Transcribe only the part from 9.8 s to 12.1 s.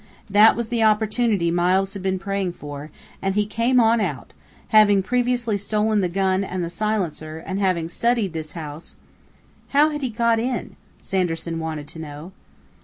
had he got in?" Sanderson wanted to